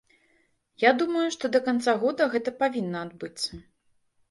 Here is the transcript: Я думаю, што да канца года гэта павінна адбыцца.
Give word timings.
Я 0.83 0.91
думаю, 1.01 1.25
што 1.35 1.51
да 1.57 1.61
канца 1.69 1.95
года 2.05 2.29
гэта 2.33 2.57
павінна 2.65 3.07
адбыцца. 3.09 3.49